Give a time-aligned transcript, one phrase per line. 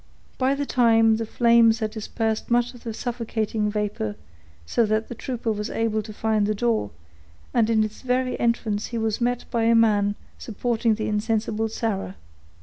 [0.39, 4.15] By this time the flames had dispersed much of the suffocating vapor,
[4.65, 6.89] so that the trooper was able to find the door,
[7.53, 12.15] and in its very entrance he was met by a man supporting the insensible Sarah.